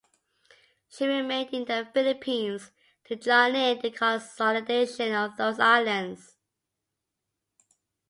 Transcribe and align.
She 0.89 1.05
remained 1.05 1.53
in 1.53 1.65
the 1.65 1.87
Philippines 1.93 2.71
to 3.03 3.15
join 3.15 3.53
in 3.55 3.77
the 3.81 3.91
consolidation 3.91 5.13
of 5.13 5.37
those 5.37 5.59
islands. 5.59 6.37